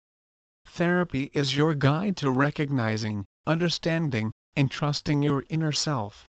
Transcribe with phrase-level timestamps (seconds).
[0.65, 6.27] Therapy is your guide to recognizing, understanding, and trusting your inner self.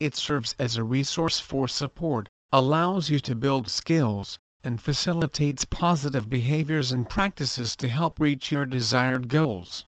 [0.00, 6.28] It serves as a resource for support, allows you to build skills, and facilitates positive
[6.28, 9.84] behaviors and practices to help reach your desired goals.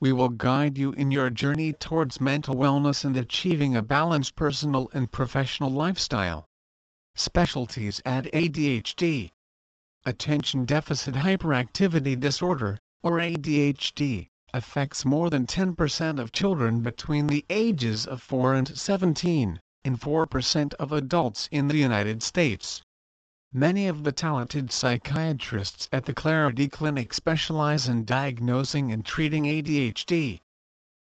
[0.00, 4.88] We will guide you in your journey towards mental wellness and achieving a balanced personal
[4.94, 6.46] and professional lifestyle.
[7.14, 9.30] Specialties add ADHD,
[10.06, 18.06] Attention Deficit Hyperactivity Disorder, or ADHD affects more than 10% of children between the ages
[18.06, 22.82] of 4 and 17, and 4% of adults in the United States.
[23.52, 30.40] Many of the talented psychiatrists at the Clarity Clinic specialize in diagnosing and treating ADHD.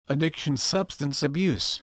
[0.08, 1.80] Addiction Substance Abuse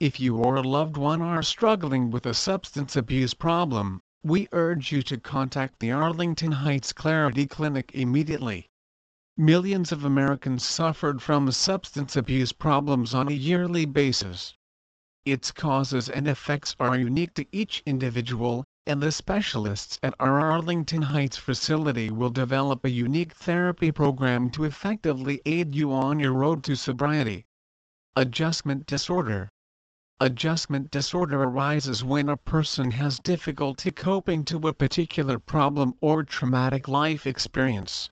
[0.00, 4.92] If you or a loved one are struggling with a substance abuse problem, we urge
[4.92, 8.70] you to contact the Arlington Heights Clarity Clinic immediately.
[9.38, 14.54] Millions of Americans suffered from substance abuse problems on a yearly basis.
[15.24, 21.00] Its causes and effects are unique to each individual, and the specialists at our Arlington
[21.00, 26.62] Heights facility will develop a unique therapy program to effectively aid you on your road
[26.64, 27.46] to sobriety.
[28.14, 29.48] Adjustment Disorder
[30.20, 36.86] Adjustment disorder arises when a person has difficulty coping to a particular problem or traumatic
[36.86, 38.10] life experience.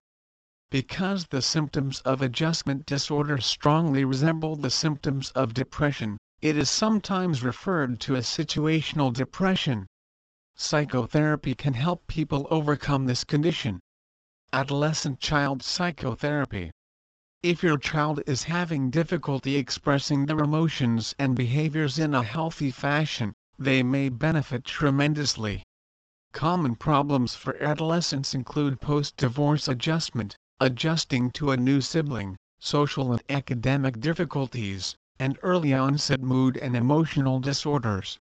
[0.71, 7.43] Because the symptoms of adjustment disorder strongly resemble the symptoms of depression, it is sometimes
[7.43, 9.85] referred to as situational depression.
[10.55, 13.81] Psychotherapy can help people overcome this condition.
[14.53, 16.71] Adolescent child psychotherapy.
[17.43, 23.33] If your child is having difficulty expressing their emotions and behaviors in a healthy fashion,
[23.59, 25.63] they may benefit tremendously.
[26.31, 33.99] Common problems for adolescents include post-divorce adjustment, adjusting to a new sibling, social and academic
[33.99, 38.19] difficulties, and early onset mood and emotional disorders.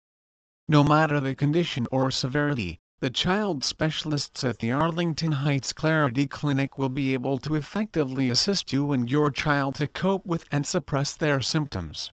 [0.66, 6.78] No matter the condition or severity, the child specialists at the Arlington Heights Clarity Clinic
[6.78, 11.14] will be able to effectively assist you and your child to cope with and suppress
[11.14, 12.10] their symptoms.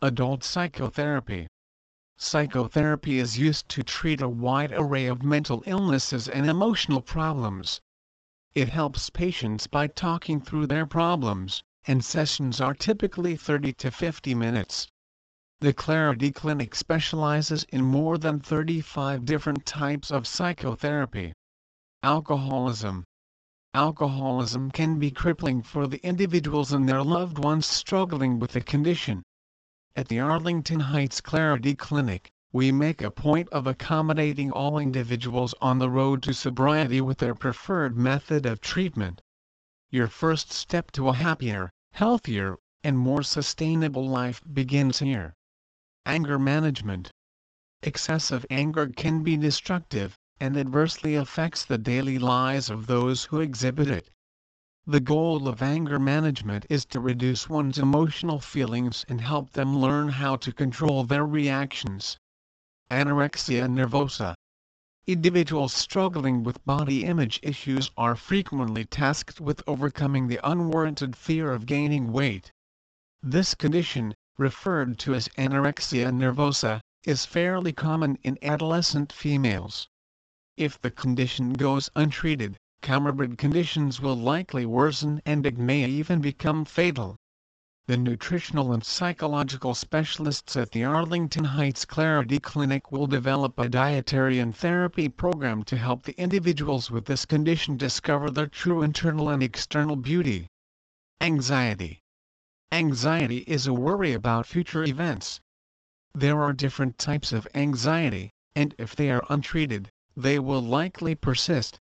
[0.00, 1.46] Adult Psychotherapy
[2.16, 7.82] Psychotherapy is used to treat a wide array of mental illnesses and emotional problems,
[8.54, 14.34] it helps patients by talking through their problems, and sessions are typically 30 to 50
[14.34, 14.88] minutes.
[15.60, 21.32] The Clarity Clinic specializes in more than 35 different types of psychotherapy.
[22.02, 23.04] Alcoholism
[23.72, 29.22] Alcoholism can be crippling for the individuals and their loved ones struggling with the condition.
[29.94, 35.78] At the Arlington Heights Clarity Clinic, we make a point of accommodating all individuals on
[35.78, 39.22] the road to sobriety with their preferred method of treatment.
[39.88, 45.36] Your first step to a happier, healthier, and more sustainable life begins here.
[46.04, 47.12] Anger management.
[47.84, 53.86] Excessive anger can be destructive, and adversely affects the daily lives of those who exhibit
[53.86, 54.10] it.
[54.84, 60.08] The goal of anger management is to reduce one's emotional feelings and help them learn
[60.08, 62.18] how to control their reactions
[62.90, 64.34] anorexia nervosa.
[65.06, 71.66] Individuals struggling with body image issues are frequently tasked with overcoming the unwarranted fear of
[71.66, 72.50] gaining weight.
[73.22, 79.88] This condition, referred to as anorexia nervosa, is fairly common in adolescent females.
[80.56, 86.64] If the condition goes untreated, comorbid conditions will likely worsen and it may even become
[86.64, 87.16] fatal
[87.90, 94.38] the nutritional and psychological specialists at the Arlington Heights Clarity Clinic will develop a dietary
[94.38, 99.42] and therapy program to help the individuals with this condition discover their true internal and
[99.42, 100.46] external beauty.
[101.20, 101.98] Anxiety
[102.70, 105.40] Anxiety is a worry about future events.
[106.14, 111.80] There are different types of anxiety, and if they are untreated, they will likely persist.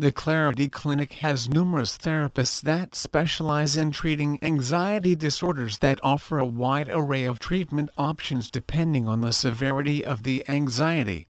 [0.00, 6.46] The Clarity Clinic has numerous therapists that specialize in treating anxiety disorders that offer a
[6.46, 11.28] wide array of treatment options depending on the severity of the anxiety.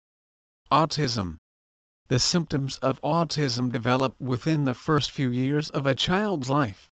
[0.71, 1.39] Autism
[2.07, 6.89] The symptoms of autism develop within the first few years of a child's life.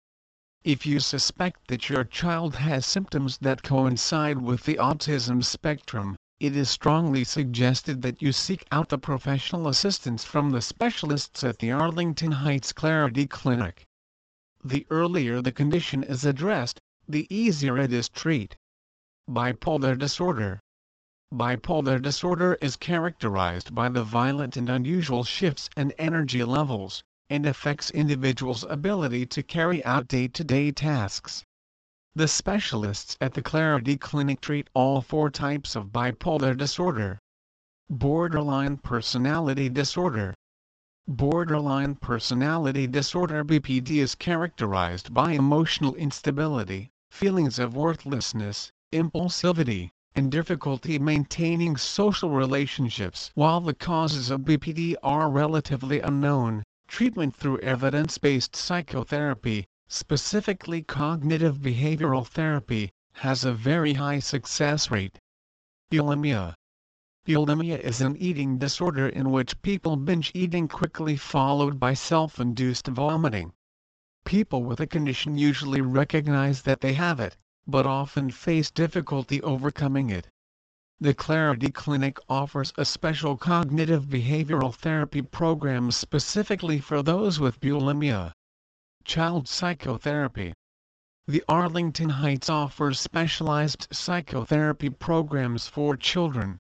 [0.63, 6.57] If you suspect that your child has symptoms that coincide with the autism spectrum, it
[6.57, 11.71] is strongly suggested that you seek out the professional assistance from the specialists at the
[11.71, 13.87] Arlington Heights Clarity Clinic.
[14.65, 18.57] The earlier the condition is addressed, the easier it is to treat.
[19.31, 20.61] Bipolar disorder
[21.33, 27.91] Bipolar disorder is characterized by the violent and unusual shifts in energy levels, and affects
[27.91, 31.45] individuals' ability to carry out day-to-day -day tasks.
[32.17, 37.19] The specialists at the Clarity Clinic treat all four types of bipolar disorder.
[37.91, 40.33] Borderline personality disorder.
[41.09, 51.01] Borderline personality disorder BPD is characterized by emotional instability, feelings of worthlessness, impulsivity, and difficulty
[51.01, 53.33] maintaining social relationships.
[53.35, 62.27] While the causes of BPD are relatively unknown, treatment through evidence-based psychotherapy, specifically cognitive behavioral
[62.27, 65.19] therapy, has a very high success rate.
[65.91, 66.55] Bulimia
[67.27, 73.53] Bulimia is an eating disorder in which people binge eating quickly followed by self-induced vomiting.
[74.25, 77.37] People with the condition usually recognize that they have it,
[77.67, 80.29] but often face difficulty overcoming it.
[81.01, 88.33] The Clarity Clinic offers a special cognitive behavioral therapy program specifically for those with bulimia.
[89.07, 90.55] Child Psychotherapy
[91.27, 96.59] The Arlington Heights offers specialized psychotherapy programs for children.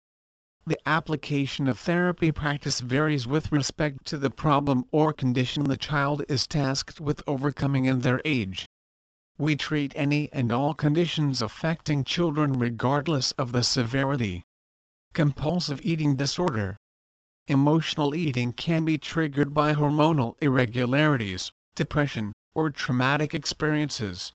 [0.64, 6.24] The application of therapy practice varies with respect to the problem or condition the child
[6.30, 8.68] is tasked with overcoming in their age.
[9.40, 14.44] We treat any and all conditions affecting children regardless of the severity.
[15.14, 16.78] Compulsive eating disorder
[17.48, 24.34] Emotional eating can be triggered by hormonal irregularities, depression, or traumatic experiences.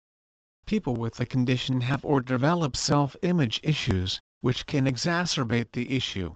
[0.65, 6.35] People with the condition have or develop self-image issues, which can exacerbate the issue.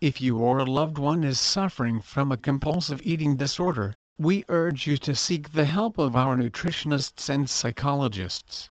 [0.00, 4.86] If you or a loved one is suffering from a compulsive eating disorder, we urge
[4.86, 8.70] you to seek the help of our nutritionists and psychologists.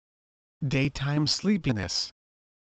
[0.67, 2.11] Daytime sleepiness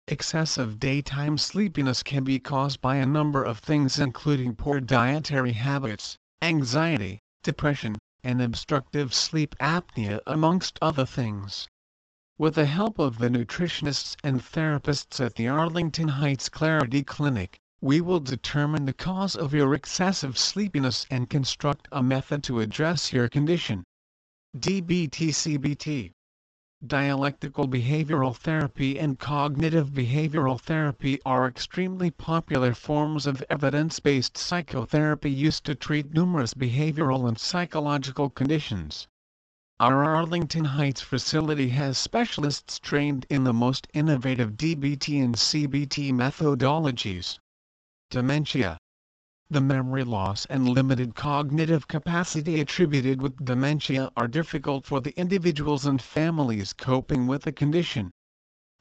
[0.08, 6.16] Excessive daytime sleepiness can be caused by a number of things including poor dietary habits,
[6.40, 11.68] anxiety, depression, and obstructive sleep apnea amongst other things.
[12.38, 18.00] With the help of the nutritionists and therapists at the Arlington Heights Clarity Clinic, we
[18.00, 23.28] will determine the cause of your excessive sleepiness and construct a method to address your
[23.28, 23.84] condition.
[24.56, 26.12] DBT-CBT
[26.86, 35.64] Dialectical behavioral therapy and cognitive behavioral therapy are extremely popular forms of evidence-based psychotherapy used
[35.66, 39.06] to treat numerous behavioral and psychological conditions.
[39.78, 47.38] Our Arlington Heights facility has specialists trained in the most innovative DBT and CBT methodologies.
[48.08, 48.78] Dementia
[49.52, 55.84] the memory loss and limited cognitive capacity attributed with dementia are difficult for the individuals
[55.84, 58.12] and families coping with the condition.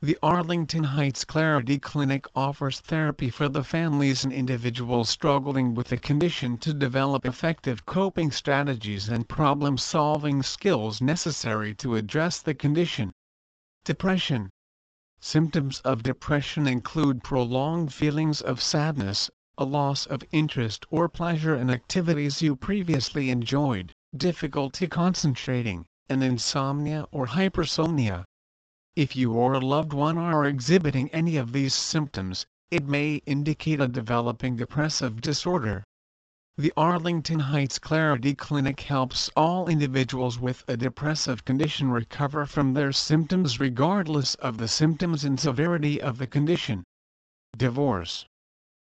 [0.02, 5.98] The Arlington Heights Clarity Clinic offers therapy for the families and individuals struggling with the
[5.98, 13.12] condition to develop effective coping strategies and problem-solving skills necessary to address the condition.
[13.84, 14.52] Depression
[15.20, 19.30] Symptoms of depression include prolonged feelings of sadness,
[19.62, 27.06] a loss of interest or pleasure in activities you previously enjoyed, difficulty concentrating, and insomnia
[27.12, 28.24] or hypersomnia.
[28.96, 33.82] If you or a loved one are exhibiting any of these symptoms, it may indicate
[33.82, 35.84] a developing depressive disorder.
[36.58, 42.94] The Arlington Heights Clarity Clinic helps all individuals with a depressive condition recover from their
[42.94, 46.86] symptoms regardless of the symptoms and severity of the condition.
[47.58, 48.26] Divorce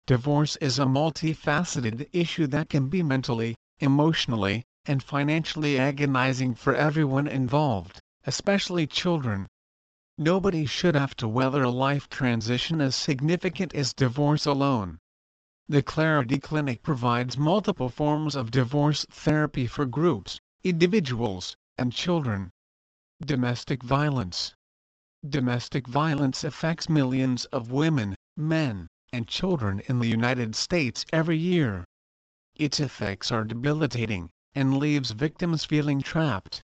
[0.08, 7.26] Divorce is a multifaceted issue that can be mentally, emotionally, and financially agonizing for everyone
[7.28, 9.46] involved, especially children.
[10.16, 14.96] Nobody should have to weather a life transition as significant as divorce alone.
[15.68, 22.48] The Clarity Clinic provides multiple forms of divorce therapy for groups, individuals, and children.
[23.20, 24.54] Domestic violence
[25.28, 31.84] Domestic violence affects millions of women, men, and children in the United States every year.
[32.54, 36.60] Its effects are debilitating, and leaves victims feeling trapped.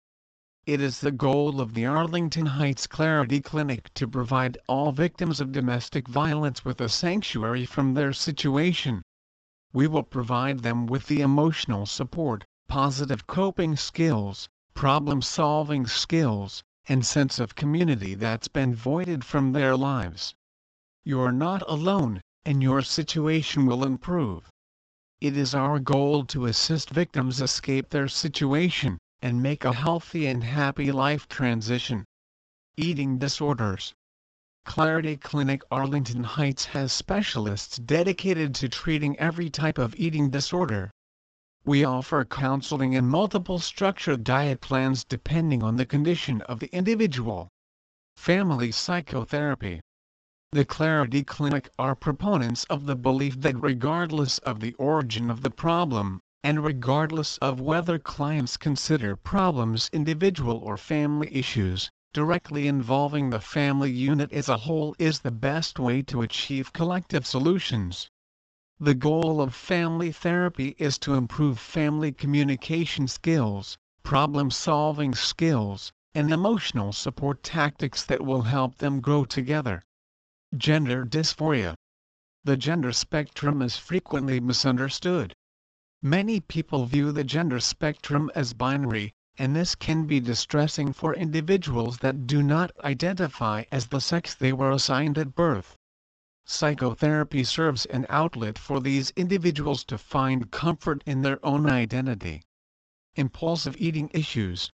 [0.64, 5.52] It is the goal of the Arlington Heights Clarity Clinic to provide all victims of
[5.52, 9.02] domestic violence with a sanctuary from their situation.
[9.72, 17.38] We will provide them with the emotional support, positive coping skills, problem-solving skills, and sense
[17.38, 20.34] of community that's been voided from their lives.
[21.04, 24.50] You're not alone, and your situation will improve.
[25.20, 30.42] It is our goal to assist victims escape their situation and make a healthy and
[30.42, 32.04] happy life transition.
[32.76, 33.92] Eating disorders.
[34.64, 40.90] Clarity Clinic Arlington Heights has specialists dedicated to treating every type of eating disorder.
[41.64, 47.48] We offer counseling and multiple structured diet plans depending on the condition of the individual.
[48.16, 49.80] Family psychotherapy.
[50.54, 55.48] The Clarity Clinic are proponents of the belief that regardless of the origin of the
[55.48, 63.40] problem, and regardless of whether clients consider problems individual or family issues, directly involving the
[63.40, 68.10] family unit as a whole is the best way to achieve collective solutions.
[68.78, 76.92] The goal of family therapy is to improve family communication skills, problem-solving skills, and emotional
[76.92, 79.82] support tactics that will help them grow together.
[80.54, 81.74] Gender dysphoria.
[82.44, 85.32] The gender spectrum is frequently misunderstood.
[86.02, 91.98] Many people view the gender spectrum as binary, and this can be distressing for individuals
[92.00, 95.78] that do not identify as the sex they were assigned at birth.
[96.44, 102.42] Psychotherapy serves an outlet for these individuals to find comfort in their own identity.
[103.14, 104.70] Impulsive eating issues.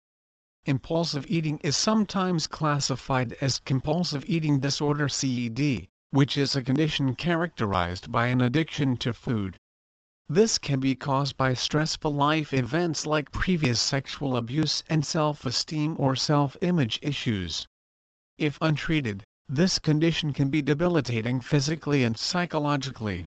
[0.66, 8.10] Impulsive eating is sometimes classified as compulsive eating disorder CED, which is a condition characterized
[8.10, 9.58] by an addiction to food.
[10.26, 16.16] This can be caused by stressful life events like previous sexual abuse and self-esteem or
[16.16, 17.66] self-image issues.
[18.38, 23.26] If untreated, this condition can be debilitating physically and psychologically.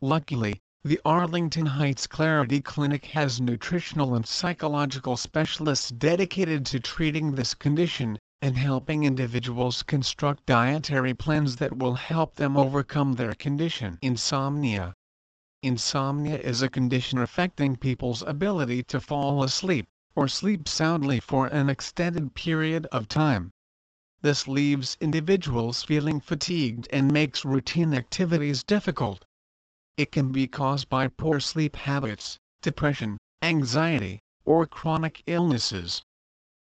[0.00, 7.52] Luckily, the Arlington Heights Clarity Clinic has nutritional and psychological specialists dedicated to treating this
[7.52, 13.98] condition and helping individuals construct dietary plans that will help them overcome their condition.
[14.00, 14.94] Insomnia
[15.62, 21.68] Insomnia is a condition affecting people's ability to fall asleep, or sleep soundly for an
[21.68, 23.50] extended period of time.
[24.22, 29.26] This leaves individuals feeling fatigued and makes routine activities difficult.
[30.00, 36.02] It can be caused by poor sleep habits, depression, anxiety, or chronic illnesses.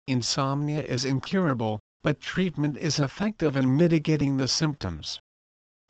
[0.06, 5.18] Insomnia is incurable, but treatment is effective in mitigating the symptoms.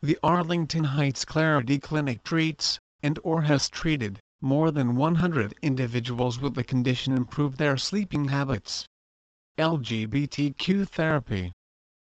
[0.01, 6.55] The Arlington Heights Clarity Clinic treats, and or has treated, more than 100 individuals with
[6.55, 8.87] the condition improve their sleeping habits.
[9.59, 11.53] LGBTQ therapy.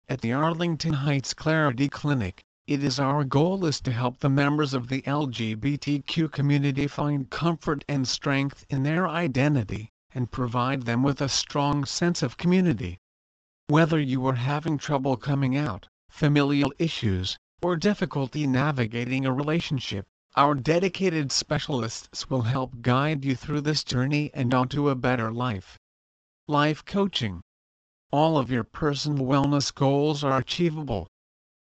[0.07, 4.73] At the Arlington Heights Clarity Clinic, it is our goal is to help the members
[4.73, 11.21] of the LGBTQ community find comfort and strength in their identity, and provide them with
[11.21, 12.99] a strong sense of community.
[13.67, 20.05] Whether you are having trouble coming out, familial issues, or difficulty navigating a relationship,
[20.35, 25.79] our dedicated specialists will help guide you through this journey and onto a better life.
[26.49, 27.39] Life Coaching
[28.11, 31.07] All of your personal wellness goals are achievable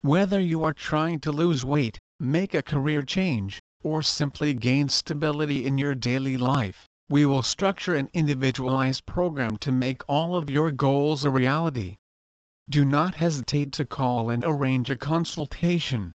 [0.02, 5.64] whether you are trying to lose weight, make a career change, or simply gain stability
[5.64, 10.72] in your daily life, we will structure an individualized program to make all of your
[10.72, 11.96] goals a reality.
[12.68, 16.10] Do not hesitate to call and arrange a consultation.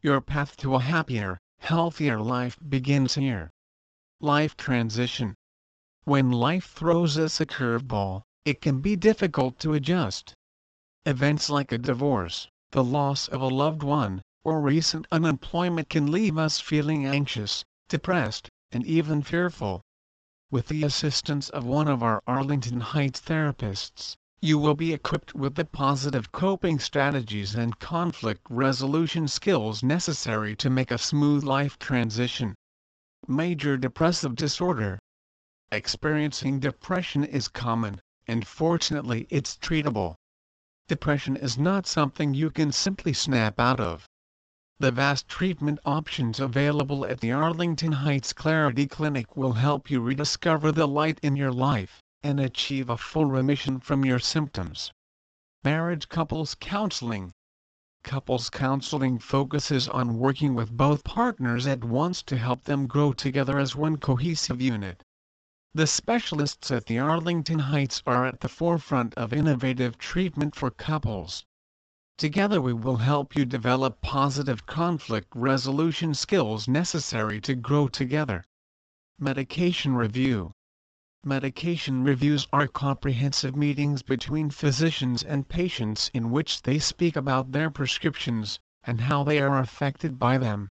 [0.00, 3.50] Your path to a happier, healthier life begins here.
[4.20, 5.34] Life Transition
[6.04, 10.32] When life throws us a curveball, it can be difficult to adjust.
[11.04, 16.38] Events like a divorce, the loss of a loved one, or recent unemployment can leave
[16.38, 19.82] us feeling anxious, depressed, and even fearful.
[20.52, 25.56] With the assistance of one of our Arlington Heights therapists, you will be equipped with
[25.56, 32.54] the positive coping strategies and conflict resolution skills necessary to make a smooth life transition.
[33.28, 34.98] Major Depressive Disorder
[35.72, 40.14] Experiencing depression is common, and fortunately it's treatable.
[40.90, 44.08] Depression is not something you can simply snap out of.
[44.80, 50.72] The vast treatment options available at the Arlington Heights Clarity Clinic will help you rediscover
[50.72, 54.90] the light in your life and achieve a full remission from your symptoms.
[55.62, 57.30] Marriage Couples Counseling
[58.02, 63.60] Couples counseling focuses on working with both partners at once to help them grow together
[63.60, 65.04] as one cohesive unit.
[65.72, 71.44] The specialists at the Arlington Heights are at the forefront of innovative treatment for couples.
[72.18, 78.44] Together we will help you develop positive conflict resolution skills necessary to grow together.
[79.16, 80.50] Medication Review
[81.22, 87.70] Medication reviews are comprehensive meetings between physicians and patients in which they speak about their
[87.70, 90.68] prescriptions, and how they are affected by them.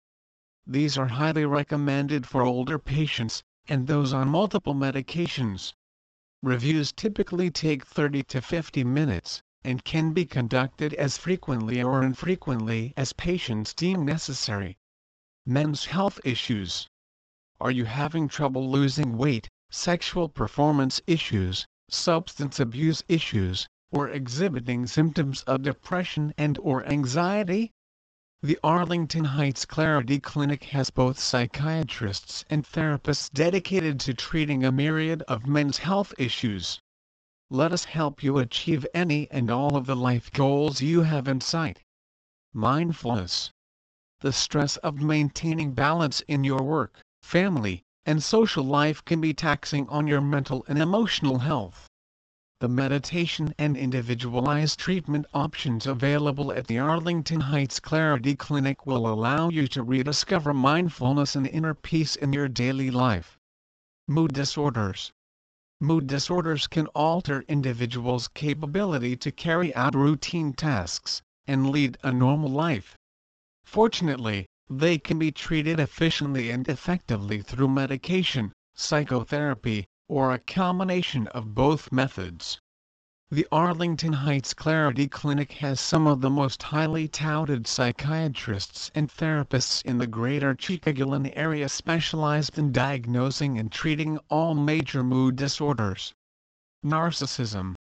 [0.67, 5.75] These are highly recommended for older patients, and those on multiple medications.
[6.43, 12.95] Reviews typically take 30 to 50 minutes, and can be conducted as frequently or infrequently
[12.97, 14.77] as patients deem necessary.
[15.45, 16.89] Men's health issues.
[17.61, 25.43] Are you having trouble losing weight, sexual performance issues, substance abuse issues, or exhibiting symptoms
[25.43, 27.73] of depression and or anxiety?
[28.43, 35.23] The Arlington Heights Clarity Clinic has both psychiatrists and therapists dedicated to treating a myriad
[35.23, 36.79] of men's health issues.
[37.49, 41.41] Let us help you achieve any and all of the life goals you have in
[41.41, 41.83] sight.
[42.53, 43.51] Mindfulness.
[44.21, 49.89] The stress of maintaining balance in your work, family, and social life can be taxing
[49.89, 51.89] on your mental and emotional health.
[52.61, 59.51] The meditation and individualized treatment options available at the Arlington Heights Clarity Clinic will allow
[59.51, 63.37] you to rediscover mindfulness and inner peace in your daily life.
[64.09, 65.13] Mood disorders.
[65.83, 72.49] Mood disorders can alter individuals' capability to carry out routine tasks and lead a normal
[72.49, 72.97] life.
[73.67, 81.55] Fortunately, they can be treated efficiently and effectively through medication, psychotherapy, or a combination of
[81.55, 82.61] both methods.
[83.29, 89.85] The Arlington Heights Clarity Clinic has some of the most highly touted psychiatrists and therapists
[89.85, 96.13] in the greater Chicagoland area specialized in diagnosing and treating all major mood disorders.
[96.85, 97.75] Narcissism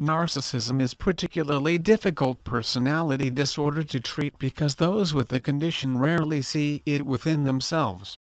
[0.00, 6.82] Narcissism is particularly difficult personality disorder to treat because those with the condition rarely see
[6.86, 8.16] it within themselves.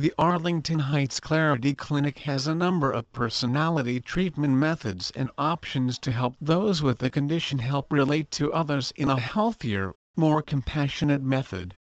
[0.00, 6.12] The Arlington Heights Clarity Clinic has a number of personality treatment methods and options to
[6.12, 11.74] help those with the condition help relate to others in a healthier, more compassionate method.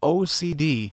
[0.00, 0.90] OCD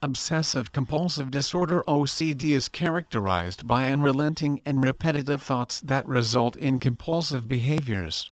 [0.00, 8.30] Obsessive-compulsive disorder OCD is characterized by unrelenting and repetitive thoughts that result in compulsive behaviors.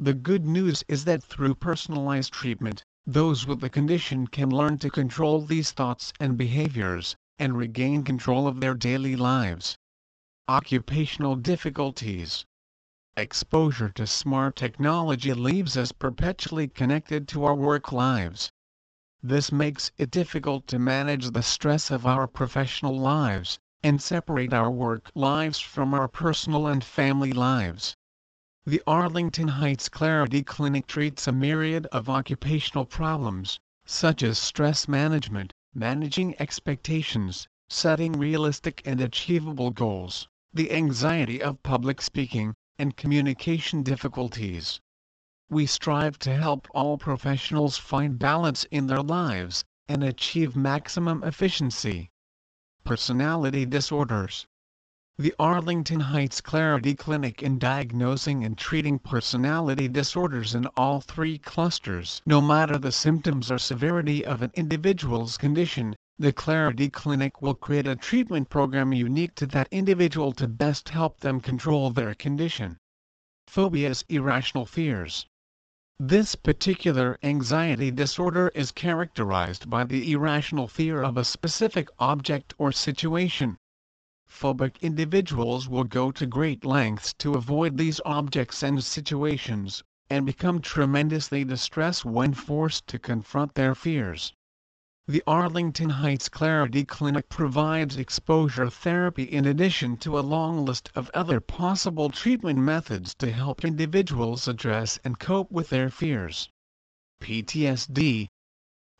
[0.00, 4.90] The good news is that through personalized treatment, those with the condition can learn to
[4.90, 9.76] control these thoughts and behaviors, and regain control of their daily lives.
[10.48, 12.44] Occupational difficulties
[13.16, 18.50] Exposure to smart technology leaves us perpetually connected to our work lives.
[19.22, 24.70] This makes it difficult to manage the stress of our professional lives, and separate our
[24.70, 27.96] work lives from our personal and family lives.
[28.66, 35.54] The Arlington Heights Clarity Clinic treats a myriad of occupational problems, such as stress management,
[35.72, 44.78] managing expectations, setting realistic and achievable goals, the anxiety of public speaking, and communication difficulties.
[45.48, 52.10] We strive to help all professionals find balance in their lives and achieve maximum efficiency.
[52.84, 54.46] Personality disorders.
[55.20, 62.22] The Arlington Heights Clarity Clinic in diagnosing and treating personality disorders in all three clusters.
[62.24, 67.86] No matter the symptoms or severity of an individual's condition, the Clarity Clinic will create
[67.86, 72.78] a treatment program unique to that individual to best help them control their condition.
[73.46, 75.26] Phobias Irrational fears
[75.98, 82.72] this particular anxiety disorder is characterized by the irrational fear of a specific object or
[82.72, 83.58] situation.
[84.32, 90.60] Phobic individuals will go to great lengths to avoid these objects and situations, and become
[90.60, 94.32] tremendously distressed when forced to confront their fears.
[95.08, 101.10] The Arlington Heights Clarity Clinic provides exposure therapy in addition to a long list of
[101.12, 106.48] other possible treatment methods to help individuals address and cope with their fears.
[107.20, 108.28] PTSD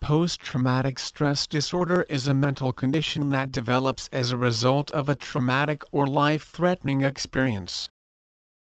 [0.01, 5.83] Post-traumatic stress disorder is a mental condition that develops as a result of a traumatic
[5.93, 7.89] or life-threatening experience.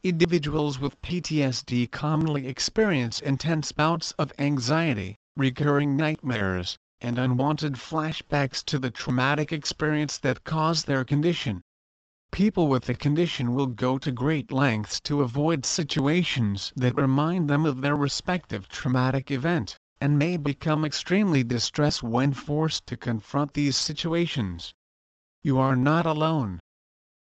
[0.02, 8.78] Individuals with PTSD commonly experience intense bouts of anxiety, recurring nightmares, and unwanted flashbacks to
[8.78, 11.62] the traumatic experience that caused their condition.
[12.32, 17.66] people with the condition will go to great lengths to avoid situations that remind them
[17.66, 23.76] of their respective traumatic event, and may become extremely distressed when forced to confront these
[23.76, 24.72] situations.
[25.42, 26.60] You are not alone.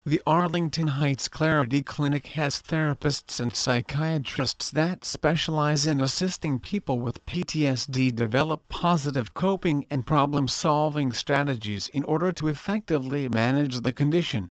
[0.06, 7.24] The Arlington Heights Clarity Clinic has therapists and psychiatrists that specialize in assisting people with
[7.24, 14.50] PTSD develop positive coping and problem-solving strategies in order to effectively manage the condition.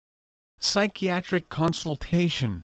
[0.61, 2.62] Psychiatric Consultation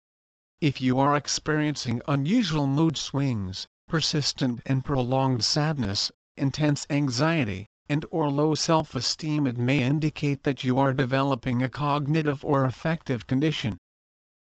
[0.63, 8.31] If you are experiencing unusual mood swings, persistent and prolonged sadness, intense anxiety, and or
[8.31, 13.77] low self-esteem it may indicate that you are developing a cognitive or affective condition.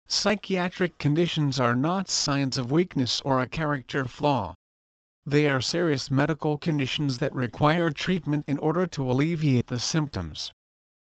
[0.08, 4.54] Psychiatric conditions are not signs of weakness or a character flaw.
[5.26, 10.52] They are serious medical conditions that require treatment in order to alleviate the symptoms.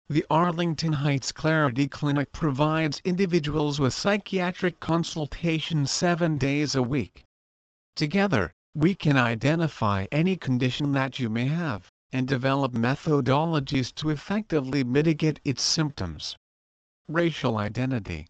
[0.09, 7.26] The Arlington Heights Clarity Clinic provides individuals with psychiatric consultation seven days a week.
[7.97, 14.85] Together, we can identify any condition that you may have and develop methodologies to effectively
[14.85, 16.37] mitigate its symptoms.
[17.09, 18.27] Racial Identity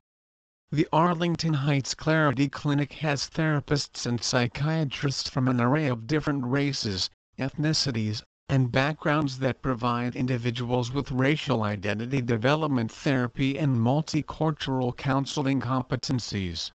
[0.71, 7.11] The Arlington Heights Clarity Clinic has therapists and psychiatrists from an array of different races,
[7.37, 16.71] ethnicities, and backgrounds that provide individuals with racial identity development therapy and multicultural counseling competencies.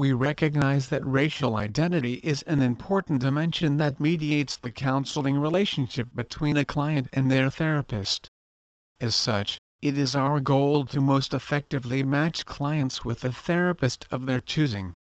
[0.00, 6.56] We recognize that racial identity is an important dimension that mediates the counseling relationship between
[6.56, 8.30] a client and their therapist.
[8.98, 14.24] As such, it is our goal to most effectively match clients with a therapist of
[14.24, 14.94] their choosing.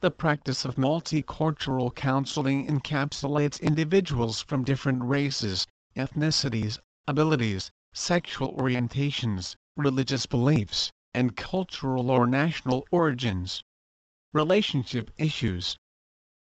[0.00, 10.26] The practice of multicultural counseling encapsulates individuals from different races, ethnicities, abilities, sexual orientations, religious
[10.26, 13.62] beliefs, and cultural or national origins
[14.36, 15.76] relationship issues.